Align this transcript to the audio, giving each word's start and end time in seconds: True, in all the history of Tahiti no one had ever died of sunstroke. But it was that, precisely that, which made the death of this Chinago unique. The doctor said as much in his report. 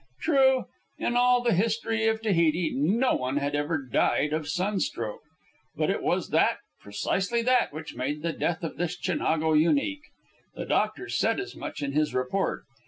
True, 0.19 0.65
in 0.97 1.15
all 1.15 1.43
the 1.43 1.53
history 1.53 2.07
of 2.07 2.23
Tahiti 2.23 2.73
no 2.75 3.13
one 3.13 3.37
had 3.37 3.53
ever 3.53 3.77
died 3.79 4.33
of 4.33 4.47
sunstroke. 4.49 5.21
But 5.75 5.91
it 5.91 6.01
was 6.01 6.29
that, 6.29 6.57
precisely 6.79 7.43
that, 7.43 7.71
which 7.71 7.93
made 7.95 8.23
the 8.23 8.33
death 8.33 8.63
of 8.63 8.77
this 8.77 8.97
Chinago 8.97 9.53
unique. 9.53 10.05
The 10.55 10.65
doctor 10.65 11.07
said 11.07 11.39
as 11.39 11.55
much 11.55 11.83
in 11.83 11.91
his 11.91 12.15
report. 12.15 12.63